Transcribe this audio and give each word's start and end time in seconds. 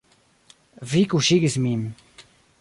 Vi 0.93 1.03
kuŝigis 1.13 1.59
min. 1.67 1.85